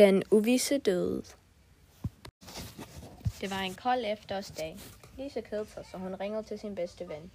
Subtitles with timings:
[0.00, 1.22] Den uvisse døde.
[3.40, 4.78] Det var en kold efterårsdag.
[5.18, 7.30] Lise kedede sig, så hun ringede til sin bedste ven.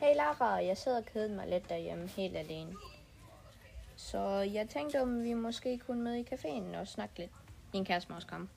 [0.00, 2.74] Hey Lara, jeg sidder og keder mig lidt derhjemme helt alene.
[3.96, 7.30] Så jeg tænkte, om vi måske kunne møde i caféen og snakke lidt.
[7.72, 8.48] Min kæreste må også komme.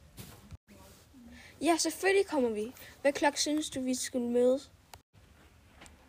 [1.61, 2.73] Ja, selvfølgelig kommer vi.
[3.01, 4.71] Hvad klok synes du, vi skulle mødes?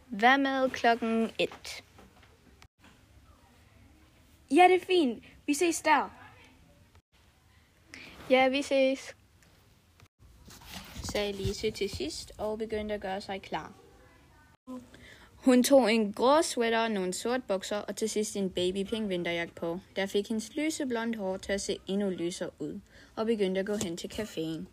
[0.06, 1.84] Hvad med klokken et?
[4.50, 5.24] Ja, det er fint.
[5.46, 6.21] Vi ses der.
[8.32, 9.16] Ja, vi ses.
[11.02, 13.72] Sagde Lise til sidst og begyndte at gøre sig klar.
[15.36, 19.54] Hun tog en grå sweater, nogle sorte bukser og til sidst en baby pink vinterjakke
[19.54, 22.80] på, der fik hendes lyse blonde hår til at se endnu lysere ud,
[23.16, 24.64] og begyndte at gå hen til caféen.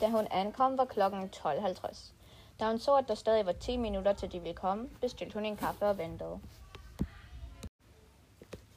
[0.00, 2.12] Da hun ankom, var klokken 12.50.
[2.60, 5.44] Da hun så, at der stadig var 10 minutter til de ville komme, bestilte hun
[5.44, 6.40] en kaffe og ventede.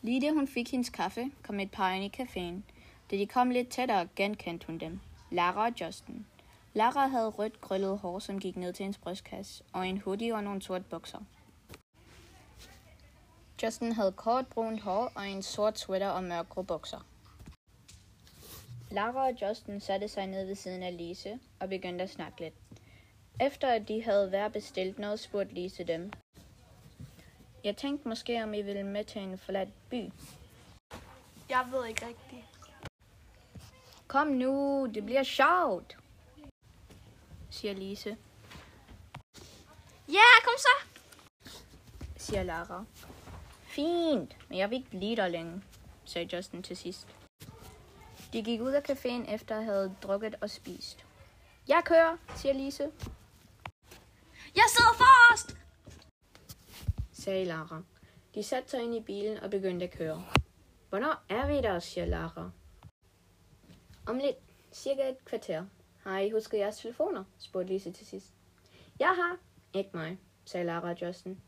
[0.01, 2.80] Lige da hun fik hendes kaffe, kom et par ind i caféen.
[3.11, 4.99] Da de kom lidt tættere, genkendte hun dem.
[5.31, 6.25] Lara og Justin.
[6.73, 10.43] Lara havde rødt krøllet hår, som gik ned til hendes brystkasse, og en hoodie og
[10.43, 11.19] nogle sorte bukser.
[13.63, 17.05] Justin havde kort brunt hår og en sort sweater og mørkgrå bukser.
[18.91, 22.53] Lara og Justin satte sig ned ved siden af Lise og begyndte at snakke lidt.
[23.41, 26.11] Efter at de havde hver bestilt noget, spurgte Lise dem.
[27.63, 30.11] Jeg tænkte måske, om I ville med til en forladt by.
[31.49, 32.50] Jeg ved ikke rigtigt.
[34.11, 35.97] Kom nu, det bliver sjovt,
[37.49, 38.17] siger Lise,
[40.07, 40.85] Ja, kom så.
[42.17, 42.85] siger Lara.
[43.63, 45.63] Fint, men jeg vil ikke blive der længe,
[46.05, 47.07] sagde Justin til sidst.
[48.33, 51.05] De gik ud af caféen efter at have drukket og spist.
[51.67, 52.91] Jeg kører, siger Lise,
[54.55, 55.57] Jeg sidder forrest.
[57.11, 57.81] sagde Lara.
[58.35, 60.25] De satte sig ind i bilen og begyndte at køre.
[60.89, 62.51] Hvornår er vi der, siger Lara.
[64.05, 64.37] Om lidt,
[64.71, 65.65] cirka et kvarter.
[66.03, 67.23] Har I husket jeres telefoner?
[67.37, 68.33] spurgte Lise til sidst.
[68.99, 69.37] Jeg har.
[69.73, 71.41] Ikke mig, sagde Lara og Justin.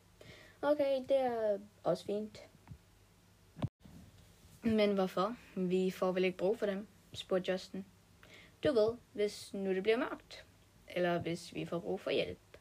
[0.62, 2.42] Okay, det er også fint.
[4.64, 5.36] Men hvorfor?
[5.56, 7.86] Vi får vel ikke brug for dem, spurgte Justin.
[8.64, 10.46] Du ved, hvis nu det bliver mørkt.
[10.88, 12.58] Eller hvis vi får brug for hjælp.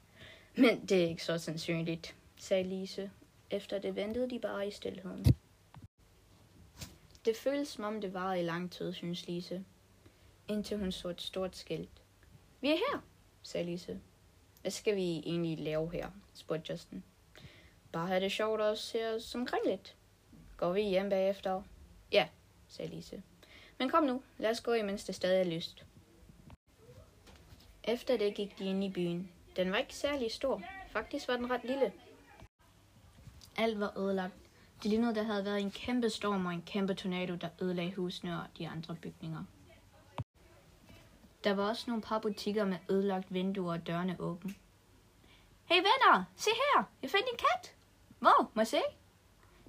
[0.56, 3.10] Men det er ikke så sandsynligt, sagde Lise.
[3.50, 5.26] Efter det ventede de bare i stillheden.
[7.24, 9.64] Det føles som om det varede i lang tid, synes Lise.
[10.48, 12.02] Indtil hun så et stort skilt.
[12.60, 13.00] Vi er her,
[13.42, 14.00] sagde Lise.
[14.60, 16.10] Hvad skal vi egentlig lave her?
[16.34, 17.04] spurgte Justin.
[17.92, 19.96] Bare have det sjovt og se os omkring lidt.
[20.56, 21.62] Går vi hjem bagefter?
[22.12, 22.28] Ja,
[22.68, 23.22] sagde Lise.
[23.78, 25.84] Men kom nu, lad os gå, imens det stadig er lyst.
[27.84, 29.30] Efter det gik de ind i byen.
[29.56, 30.62] Den var ikke særlig stor.
[30.90, 31.92] Faktisk var den ret lille.
[33.56, 34.34] Alt var ødelagt.
[34.82, 38.40] Det lignede, der havde været en kæmpe storm og en kæmpe tornado, der ødelagde husene
[38.40, 39.44] og de andre bygninger.
[41.44, 44.54] Der var også nogle par butikker med ødelagt vinduer og dørene åbne.
[45.64, 47.74] Hey venner, se her, jeg fandt en kat.
[48.18, 48.80] Hvor, må jeg se?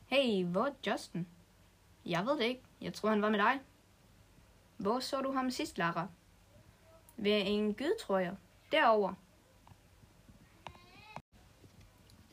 [0.05, 1.27] Hey, hvor er Justin?
[2.05, 2.63] Jeg ved det ikke.
[2.81, 3.61] Jeg tror, han var med dig.
[4.77, 6.07] Hvor så du ham sidst, Lara?
[7.17, 8.35] Ved en gyde, tror jeg.
[8.71, 9.13] Derover.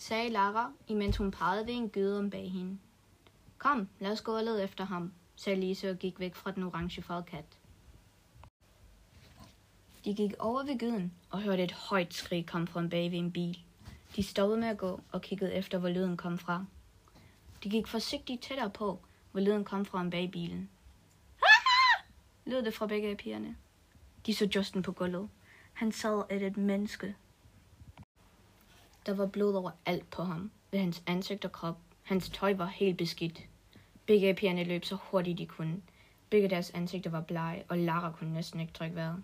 [0.00, 2.78] sagde Lara, imens hun pegede ved en gyde om bag hende.
[3.58, 6.62] Kom, lad os gå og lede efter ham, sagde Lise og gik væk fra den
[6.62, 7.58] orange kat.
[10.04, 13.32] De gik over ved gyden og hørte et højt skrig komme fra bag ved en
[13.32, 13.58] bil.
[14.16, 16.64] De stoppede med at gå og kiggede efter, hvor lyden kom fra.
[17.64, 18.98] De gik forsigtigt tættere på,
[19.32, 20.70] hvor lyden kom fra en bag bilen.
[22.46, 23.56] lød det fra begge af pigerne.
[24.26, 25.28] De så Justin på gulvet.
[25.72, 27.16] Han sad et et menneske.
[29.06, 31.78] Der var blod over alt på ham, ved hans ansigt og krop.
[32.02, 33.40] Hans tøj var helt beskidt.
[34.06, 35.82] Begge af pigerne løb så hurtigt de kunne.
[36.30, 39.22] Begge deres ansigter var blege, og Lara kunne næsten ikke trække vejret.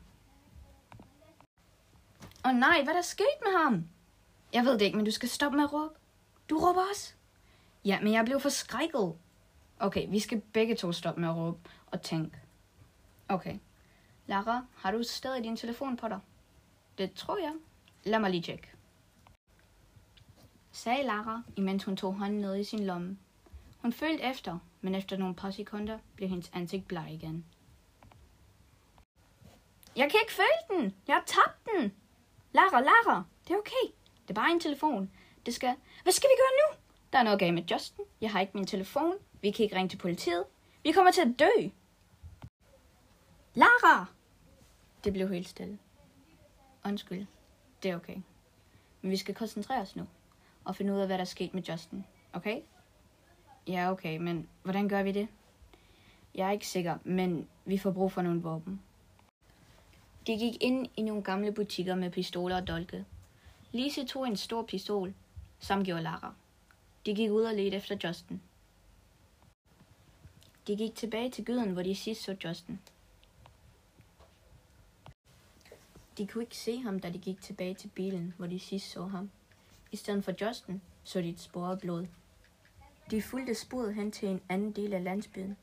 [2.46, 3.88] Åh oh nej, hvad er der sket med ham?
[4.52, 5.94] Jeg ved det ikke, men du skal stoppe med at råbe.
[6.50, 7.14] Du råber også?
[7.84, 9.16] Ja, men jeg blev forskrækket.
[9.78, 12.38] Okay, vi skal begge to stoppe med at råbe og tænke.
[13.28, 13.58] Okay.
[14.26, 16.20] Lara, har du stadig din telefon på dig?
[16.98, 17.54] Det tror jeg.
[18.04, 18.70] Lad mig lige tjekke.
[20.72, 23.18] Sagde Lara, imens hun tog hånden ned i sin lomme.
[23.78, 27.44] Hun følte efter, men efter nogle par sekunder blev hendes ansigt bleg igen.
[29.96, 30.94] Jeg kan ikke føle den!
[31.06, 31.92] Jeg har tabt den!
[32.56, 33.86] Lara, Lara, det er okay.
[34.22, 35.10] Det er bare en telefon.
[35.46, 35.74] Det skal...
[36.02, 36.78] Hvad skal vi gøre nu?
[37.12, 38.04] Der er noget galt med Justin.
[38.20, 39.14] Jeg har ikke min telefon.
[39.40, 40.44] Vi kan ikke ringe til politiet.
[40.82, 41.68] Vi kommer til at dø.
[43.54, 44.06] Lara!
[45.04, 45.78] Det blev helt stille.
[46.84, 47.26] Undskyld.
[47.82, 48.16] Det er okay.
[49.02, 50.06] Men vi skal koncentrere os nu.
[50.64, 52.04] Og finde ud af, hvad der er sket med Justin.
[52.32, 52.60] Okay?
[53.66, 55.28] Ja, okay, men hvordan gør vi det?
[56.34, 58.82] Jeg er ikke sikker, men vi får brug for nogle våben.
[60.26, 63.04] De gik ind i nogle gamle butikker med pistoler og dolke.
[63.72, 65.14] Lise tog en stor pistol,
[65.58, 66.34] som gjorde Lara.
[67.06, 68.42] De gik ud og ledte efter Justin.
[70.66, 72.80] De gik tilbage til gyden, hvor de sidst så Justin.
[76.18, 79.04] De kunne ikke se ham, da de gik tilbage til bilen, hvor de sidst så
[79.04, 79.30] ham.
[79.92, 82.06] I stedet for Justin så de et spor af blod.
[83.10, 85.56] De fulgte sporet hen til en anden del af landsbyen.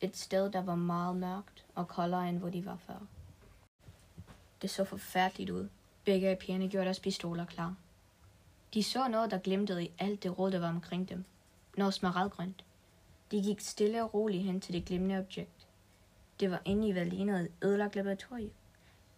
[0.00, 3.06] Et sted, der var meget mørkt og koldere end hvor de var før.
[4.62, 5.68] Det så forfærdeligt ud.
[6.04, 7.76] Begge af pigerne gjorde deres pistoler klar.
[8.74, 11.24] De så noget, der glimtede i alt det røde, der var omkring dem.
[11.76, 12.64] Noget smaragdgrønt.
[13.30, 15.68] De gik stille og roligt hen til det glimrende objekt.
[16.40, 18.50] Det var inde i hvad lignede et ødelagt laboratorium.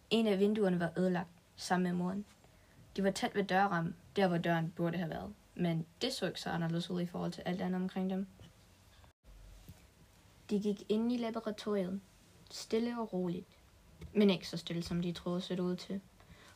[0.09, 2.25] En af vinduerne var ødelagt, sammen med moren.
[2.95, 5.33] De var tæt ved dørrammen, der hvor døren burde have været.
[5.55, 8.27] Men det så ikke så anderledes ud i forhold til alt andet omkring dem.
[10.49, 12.01] De gik ind i laboratoriet,
[12.51, 13.47] stille og roligt.
[14.13, 16.01] Men ikke så stille, som de troede så ud til.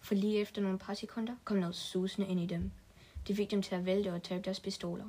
[0.01, 2.71] For lige efter nogle par sekunder kom noget susende ind i dem.
[3.27, 5.06] Det fik dem til at vælte og tage deres pistoler.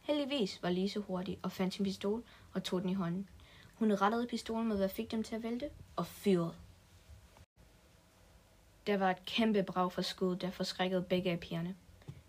[0.00, 2.22] Heldigvis var Lise hurtig og fandt sin pistol
[2.52, 3.28] og tog den i hånden.
[3.74, 6.54] Hun rettede pistolen mod, hvad fik dem til at vælte, og fyrede.
[8.86, 11.76] Der var et kæmpe brag for skud, der forskrækkede begge af pigerne.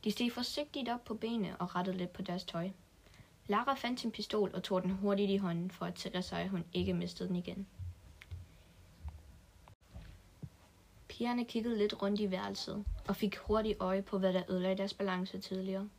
[0.04, 2.70] De steg forsigtigt op på benene og rettede lidt på deres tøj.
[3.48, 6.50] Lara fandt sin pistol og tog den hurtigt i hånden for at sikre sig, at
[6.50, 7.68] hun ikke mistede den igen.
[11.22, 14.94] Pigerne kiggede lidt rundt i værelset og fik hurtigt øje på, hvad der ødelagde deres
[14.94, 15.90] balance tidligere.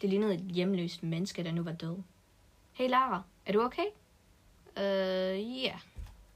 [0.00, 1.96] Det lignede et hjemløst menneske, der nu var død.
[2.72, 3.86] Hey Lara, er du okay?
[4.76, 4.82] Øh,
[5.38, 5.68] uh, ja.
[5.68, 5.80] Yeah.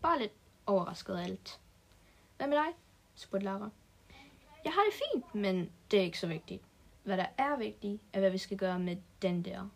[0.03, 0.33] Bare lidt
[0.67, 1.61] overrasket af alt.
[2.37, 2.75] Hvad med dig?
[3.15, 3.71] spurgte Lara.
[4.65, 6.63] Jeg har det fint, men det er ikke så vigtigt.
[7.03, 9.69] Hvad der er vigtigt, er hvad vi skal gøre med den der.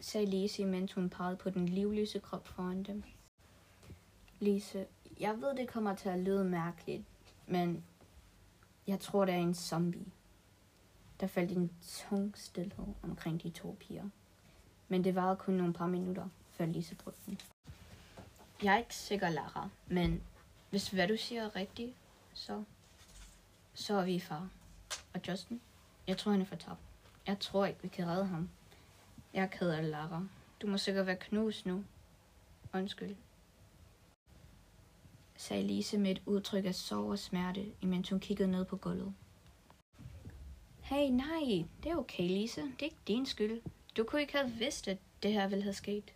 [0.00, 3.02] Sagde Lise, mens hun pegede på den livløse krop foran dem.
[4.40, 4.86] Lise,
[5.20, 7.02] jeg ved, det kommer til at lyde mærkeligt,
[7.46, 7.84] men
[8.86, 10.06] jeg tror, det er en zombie.
[11.20, 14.04] Der faldt en tung stillhed omkring de to piger.
[14.88, 17.40] Men det varede kun nogle par minutter, før Lise brød den.
[18.62, 20.22] Jeg er ikke sikker, Lara, men
[20.70, 21.94] hvis hvad du siger er rigtigt,
[22.32, 22.64] så,
[23.74, 24.48] så er vi far.
[25.14, 25.60] Og Justin,
[26.06, 26.80] jeg tror, han er for tabt.
[27.26, 28.50] Jeg tror ikke, vi kan redde ham.
[29.34, 30.26] Jeg er ked af det, Lara.
[30.62, 31.84] Du må sikkert være knust nu.
[32.72, 33.16] Undskyld
[35.44, 39.14] sagde Lise med et udtryk af sorg og smerte, imens hun kiggede ned på gulvet.
[40.80, 42.60] Hey, nej, det er okay, Lise.
[42.60, 43.60] Det er ikke din skyld.
[43.96, 46.14] Du kunne ikke have vidst, at det her ville have sket.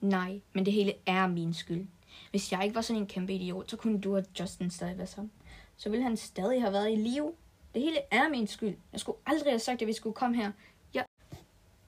[0.00, 1.86] Nej, men det hele er min skyld.
[2.30, 5.06] Hvis jeg ikke var sådan en kæmpe idiot, så kunne du og Justin stadig være
[5.06, 5.32] sammen.
[5.76, 7.32] Så ville han stadig have været i live.
[7.74, 8.76] Det hele er min skyld.
[8.92, 10.52] Jeg skulle aldrig have sagt, at vi skulle komme her.
[10.94, 11.04] Jeg...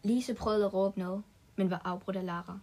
[0.02, 1.22] Lise prøvede at råbe noget,
[1.56, 2.58] men var afbrudt af Lara.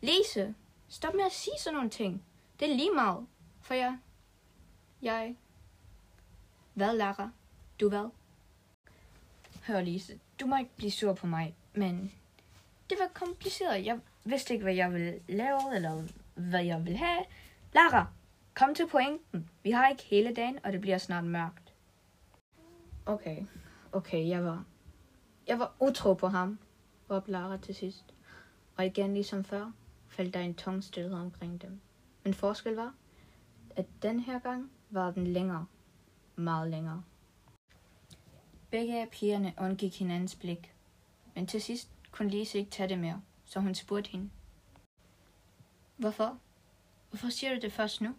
[0.00, 0.54] Lise,
[0.92, 2.24] Stop med at sige sådan nogle ting.
[2.60, 3.26] Det er lige meget.
[3.60, 3.98] For jeg...
[5.02, 5.36] Jeg...
[6.74, 7.30] Hvad, Lara?
[7.80, 8.10] Du hvad?
[9.66, 10.20] Hør, Lise.
[10.40, 12.12] Du må ikke blive sur på mig, men...
[12.90, 13.86] Det var kompliceret.
[13.86, 17.24] Jeg vidste ikke, hvad jeg ville lave, eller hvad jeg ville have.
[17.74, 18.06] Lara,
[18.54, 19.50] kom til pointen.
[19.62, 21.74] Vi har ikke hele dagen, og det bliver snart mørkt.
[23.06, 23.46] Okay,
[23.92, 24.64] okay, jeg var...
[25.46, 26.58] Jeg var utro på ham,
[27.10, 28.04] råbte Lara til sidst.
[28.76, 29.72] Og igen ligesom før,
[30.12, 31.80] faldt der en tung stillhed omkring dem.
[32.24, 32.94] Men forskel var,
[33.76, 35.66] at den her gang var den længere.
[36.36, 37.02] Meget længere.
[38.70, 40.74] Begge af pigerne undgik hinandens blik.
[41.34, 44.30] Men til sidst kunne Lise ikke tage det mere, så hun spurgte hende.
[45.96, 46.38] Hvorfor?
[47.10, 48.14] Hvorfor siger du det først nu?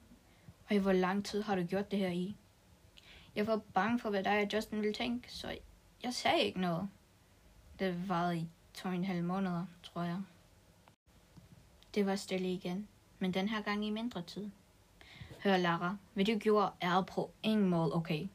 [0.69, 2.35] Og i hvor lang tid har du gjort det her i?
[3.35, 5.57] Jeg var bange for, hvad dig og Justin ville tænke, så
[6.03, 6.89] jeg sagde ikke noget.
[7.79, 10.21] Det varede i to og en halv måneder, tror jeg.
[11.95, 12.87] Det var stille igen,
[13.19, 14.49] men den her gang i mindre tid.
[15.43, 18.27] Hør, Lara, hvad du gjorde er på ingen måde okay.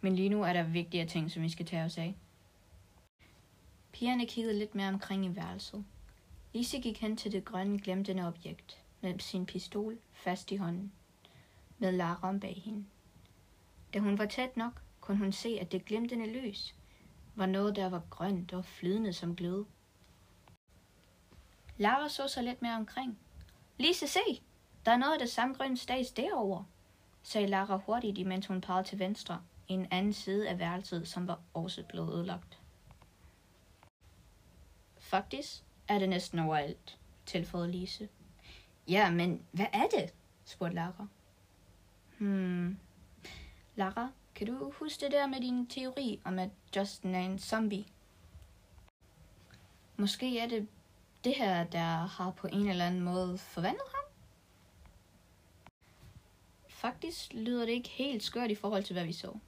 [0.00, 2.16] Men lige nu er der vigtige ting, som vi skal tage os af.
[3.92, 5.84] Pigerne kiggede lidt mere omkring i værelset.
[6.52, 10.92] Lise gik hen til det grønne glemtende objekt med sin pistol fast i hånden,
[11.78, 12.84] med Lara om bag hende.
[13.94, 16.74] Da hun var tæt nok, kunne hun se, at det glimtende lys
[17.34, 19.64] var noget, der var grønt og flydende som glød.
[21.78, 23.18] Lara så sig lidt mere omkring.
[23.78, 24.42] Lise, se!
[24.86, 26.66] Der er noget af det samme grønne stads derovre,
[27.22, 31.28] sagde Lara hurtigt, imens hun pegede til venstre, i en anden side af værelset, som
[31.28, 32.58] var også blevet ødelagt.
[34.98, 38.08] Faktisk er det næsten overalt, tilføjede Lise.
[38.88, 40.14] Ja, men hvad er det?
[40.44, 41.06] spurgte Lara.
[42.18, 42.78] Hmm.
[43.76, 47.84] Lara, kan du huske det der med din teori om, at Justin er en zombie?
[49.96, 50.68] Måske er det
[51.26, 54.04] det her, der har på en eller anden måde forvandlet ham?
[56.68, 59.38] Faktisk lyder det ikke helt skørt i forhold til, hvad vi så.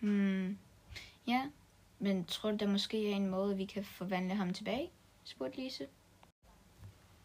[0.00, 0.58] Hmm,
[1.26, 1.50] ja,
[1.98, 4.90] men tror du, der måske er en måde, vi kan forvandle ham tilbage?
[5.24, 5.86] spurgte Lise.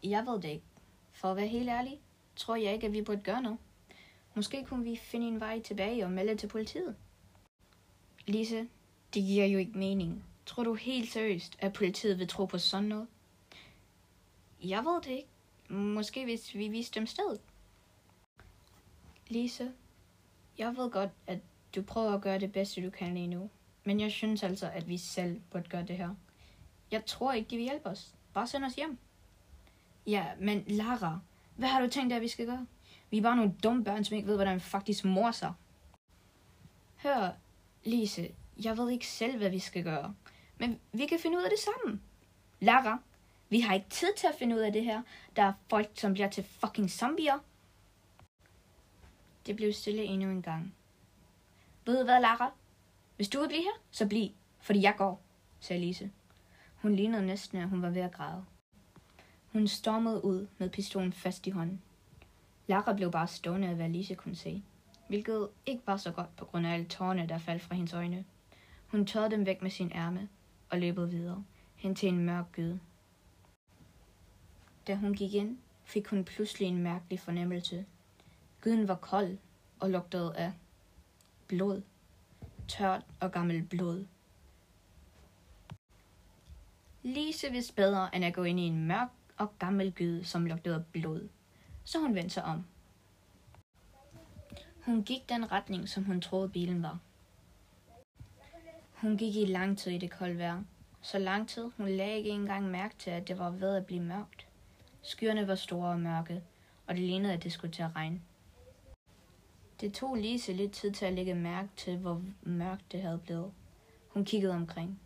[0.02, 0.64] Jeg ved det ikke.
[1.12, 2.00] For at være helt ærlig,
[2.36, 3.58] tror jeg ikke, at vi burde gøre noget.
[4.34, 6.96] Måske kunne vi finde en vej tilbage og melde til politiet.
[8.26, 8.68] Lise,
[9.14, 10.24] det giver jo ikke mening.
[10.46, 13.06] Tror du helt seriøst, at politiet vil tro på sådan noget?
[14.68, 15.28] Jeg ved det ikke.
[15.68, 17.40] Måske hvis vi viste dem stedet.
[19.28, 19.72] Lise,
[20.58, 21.38] jeg ved godt, at
[21.74, 23.50] du prøver at gøre det bedste, du kan lige nu.
[23.84, 26.14] Men jeg synes altså, at vi selv burde gøre det her.
[26.90, 28.14] Jeg tror ikke, de vil hjælpe os.
[28.34, 28.98] Bare send os hjem.
[30.06, 31.20] Ja, men Lara,
[31.56, 32.66] hvad har du tænkt at vi skal gøre?
[33.10, 35.52] Vi er bare nogle dumme børn, som ikke ved, hvordan man faktisk mor sig.
[36.96, 37.30] Hør,
[37.84, 38.28] Lise,
[38.64, 40.14] jeg ved ikke selv, hvad vi skal gøre.
[40.58, 42.02] Men vi kan finde ud af det sammen.
[42.60, 42.98] Lara,
[43.48, 45.02] vi har ikke tid til at finde ud af det her.
[45.36, 47.38] Der er folk, som bliver til fucking zombier.
[49.46, 50.74] Det blev stille endnu en gang.
[51.86, 52.52] Ved du hvad, Lara?
[53.16, 55.22] Hvis du vil blive her, så bliv, fordi jeg går,
[55.60, 56.10] sagde Lise.
[56.74, 58.44] Hun lignede næsten, at hun var ved at græde.
[59.52, 61.82] Hun stormede ud med pistolen fast i hånden.
[62.66, 64.62] Lara blev bare stående af, hvad Lise kunne se,
[65.08, 68.24] hvilket ikke var så godt på grund af alle tårne, der faldt fra hendes øjne.
[68.86, 70.28] Hun tørrede dem væk med sin ærme
[70.70, 72.80] og løbede videre, hen til en mørk gyde.
[74.86, 77.86] Da hun gik ind, fik hun pludselig en mærkelig fornemmelse.
[78.60, 79.38] Gyden var kold
[79.80, 80.52] og lugtede af
[81.48, 81.82] blod.
[82.68, 84.06] Tørt og gammelt blod.
[87.02, 90.74] Lise vidste bedre, end at gå ind i en mørk og gammel gyde, som lugtede
[90.74, 91.28] af blod.
[91.84, 92.64] Så hun vendte sig om.
[94.84, 96.98] Hun gik den retning, som hun troede bilen var.
[98.92, 100.62] Hun gik i lang tid i det kolde vejr.
[101.02, 104.02] Så lang tid, hun lagde ikke engang mærke til, at det var ved at blive
[104.02, 104.45] mørkt.
[105.06, 106.42] Skyerne var store og mørke,
[106.86, 108.20] og det lignede, at det skulle til at regne.
[109.80, 113.52] Det tog Lise lidt tid til at lægge mærke til, hvor mørkt det havde blevet.
[114.08, 115.00] Hun kiggede omkring.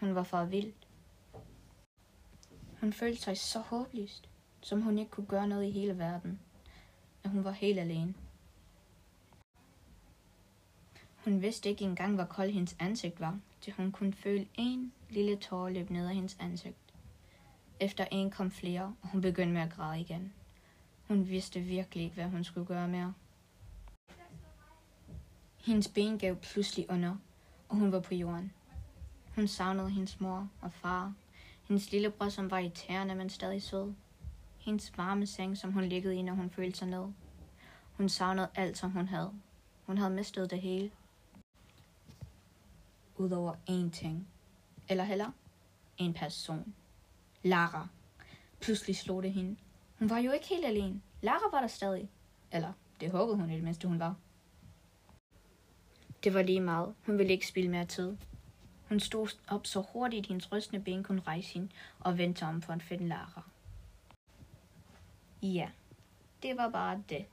[0.00, 0.72] Hun var for vild.
[2.80, 4.28] Hun følte sig så håbløst,
[4.60, 6.40] som hun ikke kunne gøre noget i hele verden.
[7.24, 8.14] At hun var helt alene.
[11.24, 15.36] Hun vidste ikke engang, hvor kold hendes ansigt var, til hun kunne føle en lille
[15.36, 16.76] tårer løbe ned ad hendes ansigt.
[17.80, 20.32] Efter en kom flere, og hun begyndte med at græde igen.
[21.08, 23.14] Hun vidste virkelig ikke, hvad hun skulle gøre mere.
[25.64, 27.16] Hendes ben gav pludselig under,
[27.68, 28.52] og hun var på jorden.
[29.34, 31.14] Hun savnede hendes mor og far,
[31.68, 33.94] hendes lillebror, som var i tæerne, men stadig sød.
[34.58, 37.06] Hendes varme seng, som hun liggede i, når hun følte sig ned.
[37.96, 39.32] Hun savnede alt, som hun havde.
[39.86, 40.90] Hun havde mistet det hele.
[43.16, 44.28] Udover én ting.
[44.88, 45.30] Eller heller
[45.98, 46.74] en person.
[47.42, 47.88] Lara.
[48.60, 49.56] Pludselig slog det hende.
[49.98, 51.02] Hun var jo ikke helt alene.
[51.22, 52.10] Lara var der stadig.
[52.52, 54.14] Eller, det håbede hun i det mindste, hun var.
[56.24, 56.94] Det var lige meget.
[57.06, 58.16] Hun ville ikke spille mere tid.
[58.88, 61.68] Hun stod op så hurtigt, hendes rystende ben kunne rejse hende,
[62.00, 63.42] og vendte om for en finde Lara.
[65.42, 65.70] Ja,
[66.42, 67.26] det var bare det.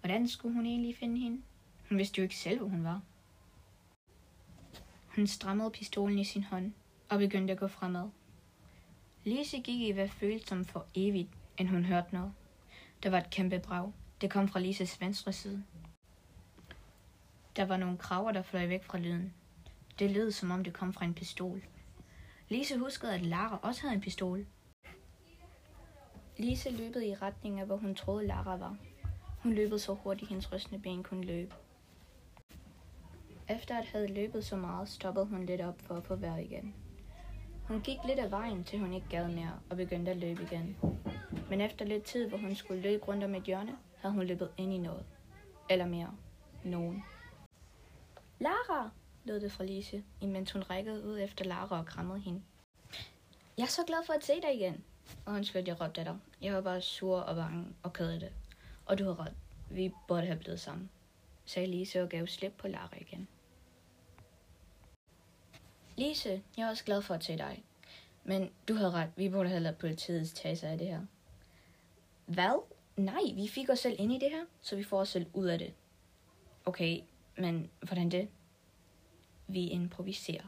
[0.00, 1.42] Hvordan skulle hun egentlig finde hende?
[1.88, 3.00] Hun vidste jo ikke selv, hvor hun var.
[5.14, 6.72] Hun strammede pistolen i sin hånd
[7.08, 8.10] og begyndte at gå fremad.
[9.24, 12.32] Lise gik i hvad følte som for evigt, end hun hørte noget.
[13.02, 13.92] Der var et kæmpe brag.
[14.20, 15.64] Det kom fra Lises venstre side.
[17.56, 19.34] Der var nogle kraver, der fløj væk fra lyden.
[19.98, 21.62] Det lød, som om det kom fra en pistol.
[22.48, 24.46] Lise huskede, at Lara også havde en pistol.
[26.38, 28.76] Lise løbede i retning af, hvor hun troede Lara var.
[29.42, 31.54] Hun løbede så hurtigt, hendes rystende ben kunne løbe.
[33.48, 36.74] Efter at have løbet så meget, stoppede hun lidt op for at få vejr igen.
[37.72, 40.76] Hun gik lidt af vejen, til hun ikke gad mere, og begyndte at løbe igen.
[41.50, 44.50] Men efter lidt tid, hvor hun skulle løbe rundt om et hjørne, havde hun løbet
[44.56, 45.04] ind i noget.
[45.70, 46.14] Eller mere.
[46.64, 47.04] Nogen.
[48.38, 48.90] Lara,
[49.24, 52.42] lød det fra Lise, imens hun rækkede ud efter Lara og krammede hende.
[53.56, 54.84] Jeg er så glad for at se dig igen.
[55.26, 56.18] Og hun jeg råbte af dig.
[56.42, 58.32] Jeg var bare sur og bange og ked af det.
[58.86, 59.34] Og du har ret.
[59.70, 60.90] Vi burde have blevet sammen,
[61.44, 63.28] sagde Lise og gav slip på Lara igen.
[66.02, 67.64] Lise, jeg er også glad for at se dig.
[68.24, 71.00] Men du havde ret, vi burde have ladet politiet tage sig af det her.
[72.26, 72.62] Hvad?
[72.96, 75.46] Nej, vi fik os selv ind i det her, så vi får os selv ud
[75.46, 75.74] af det.
[76.64, 77.00] Okay,
[77.36, 78.28] men hvordan det?
[79.46, 80.44] Vi improviserer.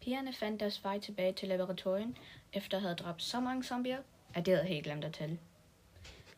[0.00, 2.16] Pigerne fandt deres vej tilbage til laboratorien,
[2.52, 4.02] efter at have dræbt så mange zombier,
[4.34, 5.38] at det havde helt glemt at tælle.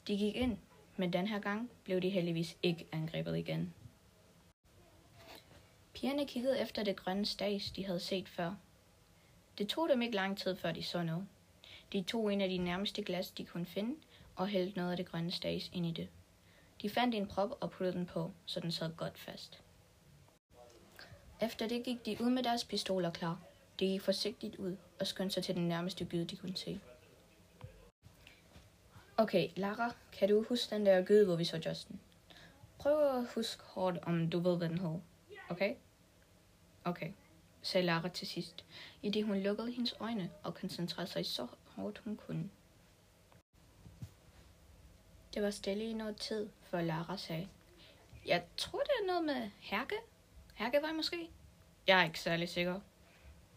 [0.06, 0.58] De gik ind,
[0.96, 3.74] men den her gang blev de heldigvis ikke angrebet igen.
[5.94, 8.54] Pigerne kiggede efter det grønne stas, de havde set før.
[9.58, 11.26] Det tog dem ikke lang tid, før de så noget.
[11.92, 13.96] De tog en af de nærmeste glas, de kunne finde,
[14.36, 16.08] og hældte noget af det grønne stads ind i det.
[16.82, 19.62] De fandt en prop og puttede den på, så den sad godt fast.
[21.40, 23.40] Efter det gik de ud med deres pistoler klar.
[23.80, 26.80] De gik forsigtigt ud og skyndte sig til den nærmeste gyde, de kunne se.
[29.16, 32.00] Okay, Lara, kan du huske den der gyde, hvor vi så Justin?
[32.78, 34.98] Prøv at huske hårdt, om du ved, hvad den hed.
[35.52, 35.74] Okay?
[36.84, 37.12] Okay,
[37.62, 38.64] sagde Lara til sidst,
[39.02, 42.50] i det hun lukkede hendes øjne og koncentrerede sig så hårdt hun kunne.
[45.34, 47.48] Det var stille i noget tid, før Lara sagde,
[48.26, 49.94] Jeg tror, det er noget med Herke.
[50.54, 51.30] Herkevej måske?
[51.86, 52.80] Jeg er ikke særlig sikker,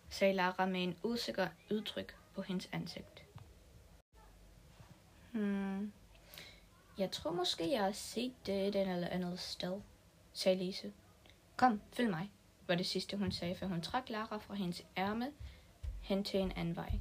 [0.09, 3.23] sagde Lara med en usikker udtryk på hendes ansigt.
[5.31, 5.93] Hmm.
[6.97, 9.81] Jeg tror måske, jeg har set det et eller andet sted,
[10.33, 10.93] sagde Lise.
[11.57, 12.31] Kom, følg mig,
[12.67, 15.31] var det sidste, hun sagde, for hun trak Lara fra hendes ærme
[16.01, 16.99] hen til en anden vej.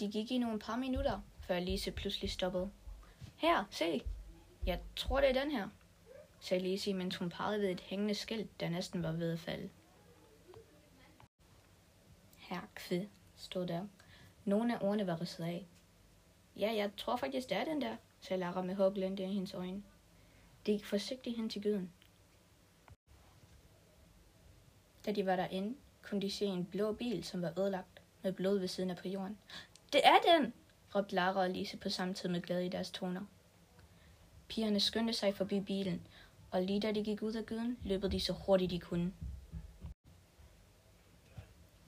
[0.00, 2.70] De gik i nogle par minutter, før Lise pludselig stoppede.
[3.36, 4.02] Her, se!
[4.66, 5.68] Jeg tror, det er den her,
[6.40, 9.70] sagde Lise, mens hun pegede ved et hængende skilt, der næsten var ved at falde.
[12.38, 13.86] Her kvid stod der.
[14.44, 15.66] Nogle af ordene var ridset af.
[16.56, 19.82] Ja, jeg tror faktisk, det er den der, sagde Lara med håb i hendes øjne.
[20.66, 21.92] Det gik forsigtigt hen til gyden.
[25.06, 28.58] Da de var derinde, kunne de se en blå bil, som var ødelagt med blod
[28.58, 29.38] ved siden af på jorden.
[29.92, 30.52] Det er den!
[30.94, 33.20] råbte Lara og Lise på samme tid med glæde i deres toner.
[34.48, 36.06] Pigerne skyndte sig forbi bilen,
[36.50, 39.12] og lige da de gik ud af gyden, løbede de så hurtigt de kunne.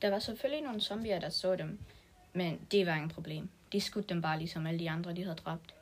[0.03, 1.79] Der var selvfølgelig nogle zombier, der så dem,
[2.33, 3.49] men det var ingen problem.
[3.73, 5.75] De skudte dem bare ligesom alle de andre, de havde dræbt.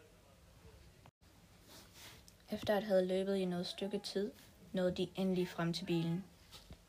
[2.53, 4.31] Efter at have løbet i noget stykke tid,
[4.73, 6.25] nåede de endelig frem til bilen.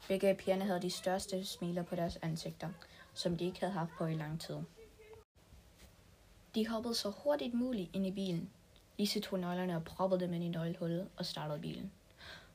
[0.07, 2.69] Begge af pigerne havde de største smiler på deres ansigter,
[3.13, 4.57] som de ikke havde haft på i lang tid.
[6.55, 8.49] De hoppede så hurtigt muligt ind i bilen.
[8.97, 11.91] Lise tog nøglerne og proppede dem ind i nøglehullet og startede bilen.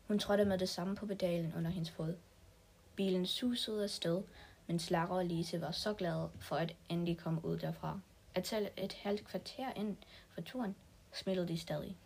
[0.08, 2.14] Hun trådte med det samme på pedalen under hendes fod.
[2.96, 4.22] Bilen susede afsted,
[4.66, 8.00] mens Lara og Lise var så glade for at endelig komme ud derfra.
[8.34, 9.96] At selv et halvt kvarter ind
[10.34, 10.74] for turen,
[11.12, 11.96] smittede de stadig.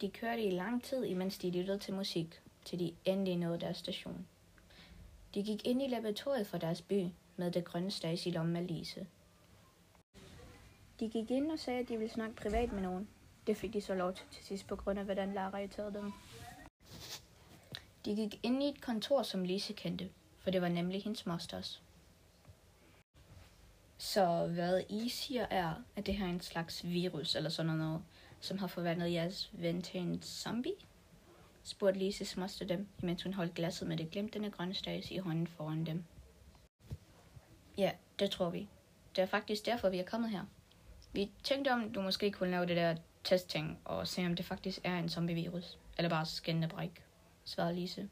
[0.00, 3.76] De kørte i lang tid, imens de lyttede til musik, til de endelig nåede deres
[3.76, 4.26] station.
[5.34, 8.66] De gik ind i laboratoriet for deres by med det grønne stads i lommen af
[8.66, 9.06] Lise.
[11.00, 13.08] De gik ind og sagde, at de ville snakke privat med nogen.
[13.46, 16.12] Det fik de så lov til til sidst på grund af, hvordan Lara irriterede dem.
[18.04, 21.82] De gik ind i et kontor, som Lise kendte, for det var nemlig hendes mosters.
[23.98, 28.02] Så hvad I siger er, at det her er en slags virus eller sådan noget,
[28.40, 30.74] som har forvandlet jeres ven til en zombie?
[31.62, 35.46] spurgte Lise moster dem, imens hun holdt glasset med det glimtende grønne stads i hånden
[35.46, 36.04] foran dem.
[37.78, 38.68] Ja, det tror vi.
[39.16, 40.44] Det er faktisk derfor, vi er kommet her.
[41.12, 44.80] Vi tænkte om, du måske kunne lave det der testting og se, om det faktisk
[44.84, 45.78] er en zombievirus.
[45.98, 47.04] Eller bare skændende brik,
[47.44, 48.08] svarede Lise.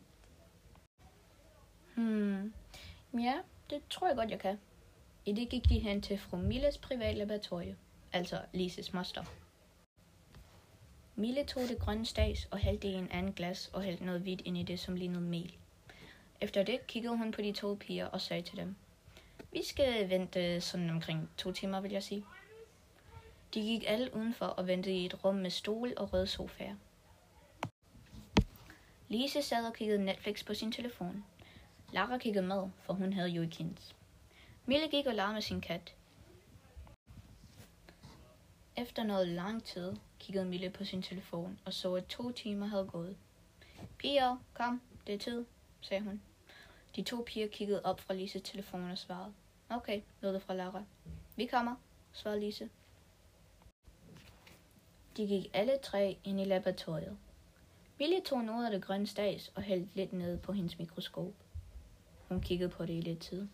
[1.94, 2.52] Hmm,
[3.14, 3.34] ja,
[3.70, 4.58] det tror jeg godt, jeg kan.
[5.26, 7.76] I det gik de hen til fru Milles private laboratorie,
[8.12, 9.24] altså Lises moster.
[11.18, 14.40] Mille tog det grønne stags og hældte i en anden glas og hældte noget hvidt
[14.40, 15.57] ind i det, som lignede mel.
[16.40, 18.76] Efter det kiggede hun på de to piger og sagde til dem,
[19.52, 22.24] Vi skal vente sådan omkring to timer, vil jeg sige.
[23.54, 26.74] De gik alle udenfor og ventede i et rum med stol og røde sofaer.
[29.09, 31.24] Lise sad og kiggede Netflix på sin telefon.
[31.92, 33.96] Lara kiggede med, for hun havde jo ikke hendes.
[34.66, 35.94] Mille gik og legede med sin kat.
[38.76, 42.87] Efter noget lang tid kiggede Mille på sin telefon og så, at to timer havde
[42.87, 43.16] gået.
[43.98, 45.44] Piger, kom, det er tid,
[45.81, 46.22] sagde hun.
[46.96, 49.33] De to piger kiggede op fra Lises telefon og svarede.
[49.68, 50.85] Okay, lød det fra Lara.
[51.37, 51.74] Vi kommer,
[52.12, 52.68] svarede Lise.
[55.16, 57.18] De gik alle tre ind i laboratoriet.
[57.98, 61.33] Mille tog noget af det grønne stads og hældte lidt ned på hendes mikroskop.
[62.28, 63.48] Hun kiggede på det i lidt tid.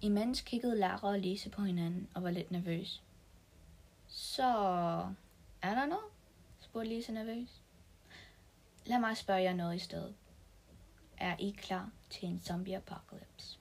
[0.00, 3.02] Imens kiggede Lara og Lise på hinanden og var lidt nervøs.
[4.08, 4.46] Så
[5.62, 6.04] er der noget?
[6.60, 7.62] spurgte Lise nervøs.
[8.86, 10.14] Lad mig spørge jer noget i stedet.
[11.18, 13.57] Er I klar til en zombie apocalypse?